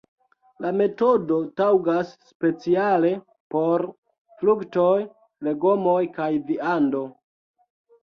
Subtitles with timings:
[0.63, 3.13] La metodo taŭgas speciale
[3.57, 3.87] por
[4.43, 4.97] fruktoj,
[5.51, 7.09] legomoj kaj viando.